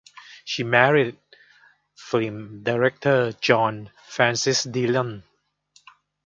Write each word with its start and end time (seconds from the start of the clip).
She 0.43 0.63
married 0.63 1.19
film 1.95 2.63
director 2.63 3.33
John 3.33 3.91
Francis 4.07 4.63
Dillon. 4.63 5.21